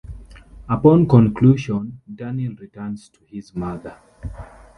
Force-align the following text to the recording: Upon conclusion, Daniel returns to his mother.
Upon 0.67 1.05
conclusion, 1.07 2.01
Daniel 2.11 2.55
returns 2.55 3.07
to 3.09 3.19
his 3.29 3.55
mother. 3.55 3.99